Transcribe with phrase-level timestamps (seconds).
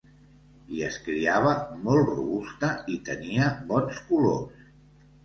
[0.77, 1.51] I es criava
[1.87, 4.65] molt robusta, i tenia bons colors.